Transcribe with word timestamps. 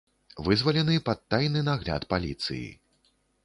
Вызвалены 0.47 0.95
пад 1.11 1.21
тайны 1.35 1.63
нагляд 1.69 2.11
паліцыі. 2.15 2.67